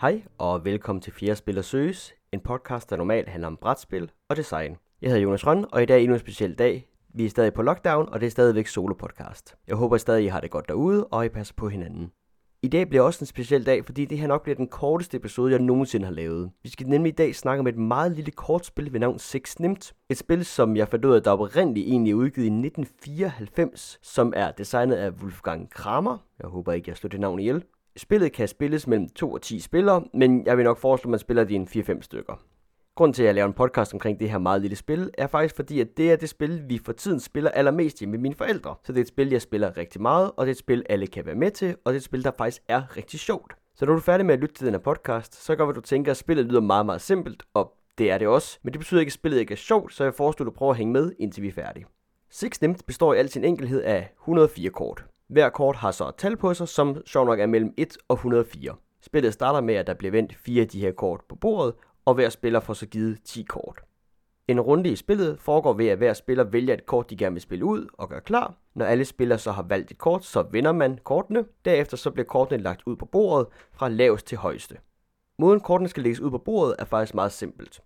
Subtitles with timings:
[0.00, 4.36] Hej og velkommen til Fjerde Spiller Søges, en podcast, der normalt handler om brætspil og
[4.36, 4.76] design.
[5.02, 6.88] Jeg hedder Jonas Røn, og i dag er endnu en speciel dag.
[7.14, 9.56] Vi er stadig på lockdown, og det er stadigvæk solo podcast.
[9.68, 12.12] Jeg håber stadig, I har det godt derude, og I passer på hinanden.
[12.62, 15.52] I dag bliver også en speciel dag, fordi det her nok bliver den korteste episode,
[15.52, 16.50] jeg nogensinde har lavet.
[16.62, 19.94] Vi skal nemlig i dag snakke om et meget lille kortspil ved navn Six Nimt.
[20.10, 24.32] Et spil, som jeg fandt ud af, der oprindeligt egentlig er udgivet i 1994, som
[24.36, 26.18] er designet af Wolfgang Kramer.
[26.42, 27.64] Jeg håber ikke, jeg slår det navn ihjel.
[27.98, 31.18] Spillet kan spilles mellem 2 og 10 spillere, men jeg vil nok foreslå, at man
[31.18, 32.42] spiller det i en 4-5 stykker.
[32.94, 35.56] Grunden til, at jeg laver en podcast omkring det her meget lille spil, er faktisk
[35.56, 38.74] fordi, at det er det spil, vi for tiden spiller allermest hjemme med mine forældre.
[38.84, 41.06] Så det er et spil, jeg spiller rigtig meget, og det er et spil, alle
[41.06, 43.54] kan være med til, og det er et spil, der faktisk er rigtig sjovt.
[43.74, 45.80] Så når du er færdig med at lytte til den her podcast, så kan du
[45.80, 48.58] tænke, at spillet lyder meget, meget simpelt, og det er det også.
[48.62, 50.72] Men det betyder ikke, at spillet ikke er sjovt, så jeg foreslår, at du prøver
[50.72, 51.86] at hænge med, indtil vi er færdige.
[52.30, 55.04] Six Nemt består i al sin enkelhed af 104 kort.
[55.28, 58.14] Hver kort har så et tal på sig, som sjov nok er mellem 1 og
[58.14, 58.76] 104.
[59.00, 62.14] Spillet starter med, at der bliver vendt fire af de her kort på bordet, og
[62.14, 63.80] hver spiller får så givet 10 kort.
[64.48, 67.42] En runde i spillet foregår ved, at hver spiller vælger et kort, de gerne vil
[67.42, 68.54] spille ud og gøre klar.
[68.74, 71.44] Når alle spillere så har valgt et kort, så vinder man kortene.
[71.64, 74.76] Derefter så bliver kortene lagt ud på bordet fra lavest til højeste.
[75.38, 77.80] Måden kortene skal lægges ud på bordet er faktisk meget simpelt.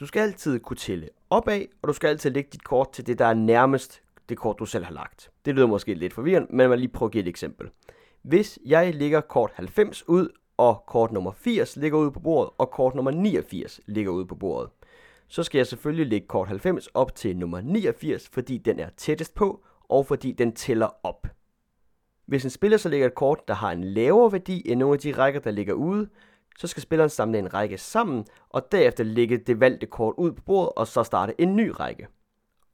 [0.00, 3.18] Du skal altid kunne tælle opad, og du skal altid lægge dit kort til det,
[3.18, 5.30] der er nærmest det kort, du selv har lagt.
[5.44, 7.70] Det lyder måske lidt forvirrende, men man lige prøve at give et eksempel.
[8.22, 12.70] Hvis jeg lægger kort 90 ud, og kort nummer 80 ligger ude på bordet, og
[12.70, 14.70] kort nummer 89 ligger ude på bordet,
[15.28, 19.34] så skal jeg selvfølgelig lægge kort 90 op til nummer 89, fordi den er tættest
[19.34, 21.26] på, og fordi den tæller op.
[22.26, 24.98] Hvis en spiller så lægger et kort, der har en lavere værdi end nogle af
[24.98, 26.08] de rækker, der ligger ude,
[26.58, 30.42] så skal spilleren samle en række sammen, og derefter lægge det valgte kort ud på
[30.42, 32.06] bordet, og så starte en ny række.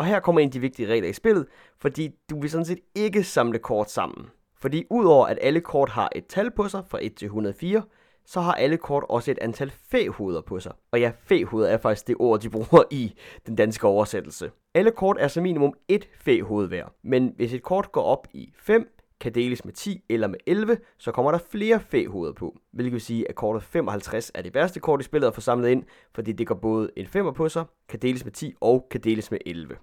[0.00, 1.46] Og her kommer en af de vigtige regler i spillet,
[1.78, 4.26] fordi du vil sådan set ikke samle kort sammen.
[4.60, 7.82] Fordi udover at alle kort har et tal på sig fra 1 til 104,
[8.26, 10.72] så har alle kort også et antal fæhoveder på sig.
[10.92, 13.14] Og ja, fæhoveder er faktisk det ord, de bruger i
[13.46, 14.50] den danske oversættelse.
[14.74, 16.86] Alle kort er som minimum et fæhoved hver.
[17.02, 20.78] Men hvis et kort går op i 5, kan deles med 10 eller med 11,
[20.98, 22.58] så kommer der flere fæhoveder på.
[22.72, 25.68] Hvilket vil sige, at kortet 55 er det værste kort i spillet at få samlet
[25.68, 25.84] ind,
[26.14, 29.30] fordi det går både en 5'er på sig, kan deles med 10 og kan deles
[29.30, 29.76] med 11.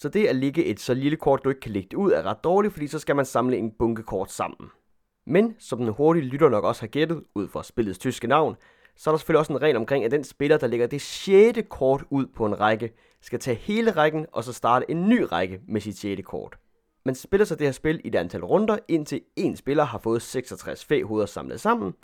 [0.00, 2.22] Så det at ligge et så lille kort, du ikke kan lægge det ud, er
[2.22, 4.70] ret dårligt, fordi så skal man samle en bunke kort sammen.
[5.26, 8.56] Men som den hurtige lytter nok også har gættet, ud fra spillets tyske navn,
[8.96, 11.62] så er der selvfølgelig også en regel omkring, at den spiller, der lægger det sjette
[11.62, 15.60] kort ud på en række, skal tage hele rækken og så starte en ny række
[15.68, 16.58] med sit sjette kort.
[17.04, 20.22] Man spiller så det her spil i et antal runder, indtil en spiller har fået
[20.22, 21.94] 66 fæhoveder samlet sammen.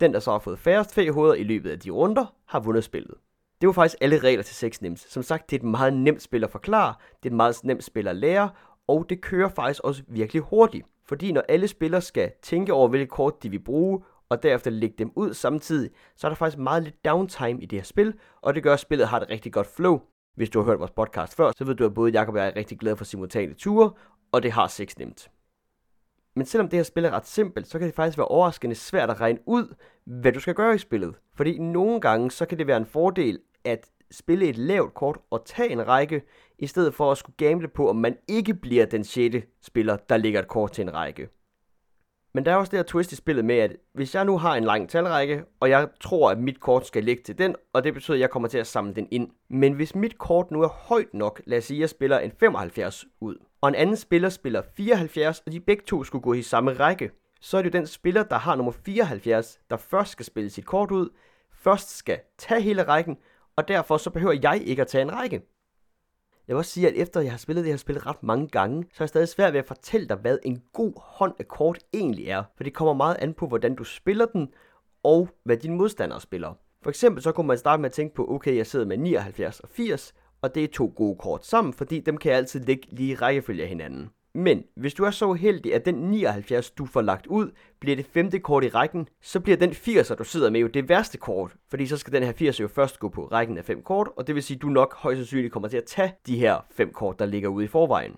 [0.00, 3.14] Den, der så har fået færrest fæhoveder i løbet af de runder, har vundet spillet.
[3.64, 5.00] Det var faktisk alle regler til 6 nemt.
[5.00, 7.84] Som sagt, det er et meget nemt spil at forklare, det er et meget nemt
[7.84, 8.50] spil at lære,
[8.88, 10.86] og det kører faktisk også virkelig hurtigt.
[11.06, 14.94] Fordi når alle spillere skal tænke over, hvilke kort de vil bruge, og derefter lægge
[14.98, 18.54] dem ud samtidig, så er der faktisk meget lidt downtime i det her spil, og
[18.54, 20.00] det gør, at spillet har et rigtig godt flow.
[20.36, 22.48] Hvis du har hørt vores podcast før, så ved du, at både Jacob og jeg
[22.48, 23.90] er rigtig glade for simultane ture,
[24.32, 25.30] og det har 6 nemt.
[26.36, 29.10] Men selvom det her spil er ret simpelt, så kan det faktisk være overraskende svært
[29.10, 29.74] at regne ud,
[30.04, 31.14] hvad du skal gøre i spillet.
[31.34, 35.44] Fordi nogle gange, så kan det være en fordel at spille et lavt kort og
[35.46, 36.22] tage en række,
[36.58, 40.16] i stedet for at skulle gamble på, om man ikke bliver den sjette spiller, der
[40.16, 41.28] ligger et kort til en række.
[42.34, 44.56] Men der er også det her twist i spillet med, at hvis jeg nu har
[44.56, 47.94] en lang talrække, og jeg tror, at mit kort skal ligge til den, og det
[47.94, 49.30] betyder, at jeg kommer til at samle den ind.
[49.48, 52.32] Men hvis mit kort nu er højt nok, lad os sige, at jeg spiller en
[52.40, 56.42] 75 ud, og en anden spiller spiller 74, og de begge to skulle gå i
[56.42, 57.10] samme række,
[57.40, 60.66] så er det jo den spiller, der har nummer 74, der først skal spille sit
[60.66, 61.08] kort ud,
[61.52, 63.16] først skal tage hele rækken,
[63.56, 65.42] og derfor så behøver jeg ikke at tage en række.
[66.48, 68.84] Jeg vil også sige, at efter jeg har spillet det her spil ret mange gange,
[68.92, 71.78] så er jeg stadig svært ved at fortælle dig, hvad en god hånd af kort
[71.94, 72.42] egentlig er.
[72.56, 74.48] For det kommer meget an på, hvordan du spiller den,
[75.02, 76.54] og hvad dine modstandere spiller.
[76.82, 79.60] For eksempel så kunne man starte med at tænke på, okay, jeg sidder med 79
[79.60, 82.88] og 80, og det er to gode kort sammen, fordi dem kan jeg altid lægge
[82.90, 84.10] lige i rækkefølge af hinanden.
[84.34, 87.50] Men hvis du er så heldig, at den 79, du får lagt ud,
[87.80, 90.88] bliver det femte kort i rækken, så bliver den 80, du sidder med jo det
[90.88, 91.56] værste kort.
[91.70, 94.26] Fordi så skal den her 80 jo først gå på rækken af fem kort, og
[94.26, 96.92] det vil sige, at du nok højst sandsynligt kommer til at tage de her fem
[96.92, 98.16] kort, der ligger ude i forvejen.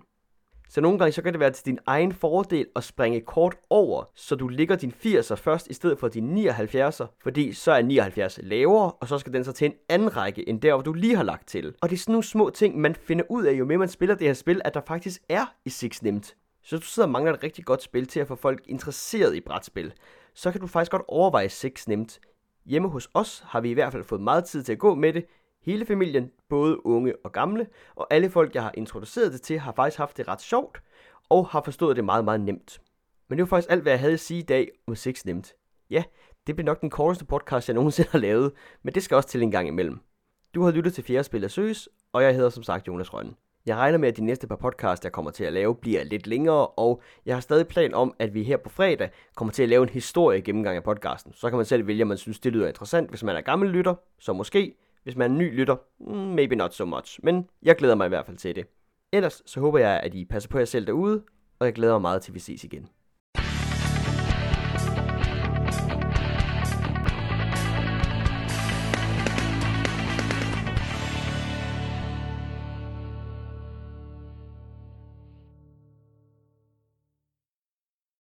[0.69, 4.03] Så nogle gange så kan det være til din egen fordel at springe kort over,
[4.15, 8.39] så du ligger din 80'er først i stedet for din 79'er, fordi så er 79
[8.43, 11.15] lavere, og så skal den så til en anden række end der, hvor du lige
[11.15, 11.75] har lagt til.
[11.81, 14.15] Og det er sådan nogle små ting, man finder ud af, jo mere man spiller
[14.15, 16.35] det her spil, at der faktisk er i Six Nemt.
[16.63, 19.35] Så hvis du sidder og mangler et rigtig godt spil til at få folk interesseret
[19.35, 19.93] i brætspil,
[20.33, 22.19] så kan du faktisk godt overveje Six Nemt.
[22.65, 25.13] Hjemme hos os har vi i hvert fald fået meget tid til at gå med
[25.13, 25.25] det,
[25.67, 29.71] Hele familien, både unge og gamle, og alle folk, jeg har introduceret det til, har
[29.71, 30.81] faktisk haft det ret sjovt,
[31.29, 32.81] og har forstået det meget, meget nemt.
[33.27, 35.53] Men det var faktisk alt, hvad jeg havde at sige i dag om sex Nemt.
[35.89, 36.03] Ja,
[36.47, 38.51] Det blev nok den korteste podcast, jeg nogensinde har lavet,
[38.83, 39.99] men det skal også til en gang imellem.
[40.55, 43.33] Du har lyttet til Fjerde Spil af Søs, og jeg hedder som sagt Jonas Rønne.
[43.65, 46.27] Jeg regner med, at de næste par podcasts, jeg kommer til at lave, bliver lidt
[46.27, 49.69] længere, og jeg har stadig plan om, at vi her på fredag kommer til at
[49.69, 51.33] lave en historie gennemgang af podcasten.
[51.33, 53.69] Så kan man selv vælge, om man synes, det lyder interessant, hvis man er gammel
[53.69, 54.75] lytter, så måske.
[55.07, 58.09] Hvis man er ny lytter, mm, maybe not so much, men jeg glæder mig i
[58.09, 58.65] hvert fald til det.
[59.13, 61.23] Ellers så håber jeg, at I passer på jer selv derude,
[61.59, 62.89] og jeg glæder mig meget til, at vi ses igen.